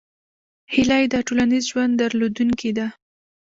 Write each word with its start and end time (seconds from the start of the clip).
هیلۍ 0.73 1.03
د 1.09 1.15
ټولنیز 1.27 1.63
ژوند 1.71 1.93
درلودونکې 2.01 2.71
ده 2.77 2.87